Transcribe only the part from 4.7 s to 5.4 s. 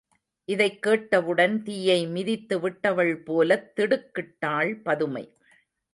பதுமை.